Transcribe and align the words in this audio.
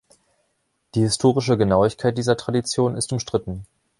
Die 0.95 1.01
historische 1.01 1.57
Genauigkeit 1.57 2.17
dieser 2.17 2.35
Tradition 2.35 2.95
ist 2.97 3.13
umstritten. 3.13 3.67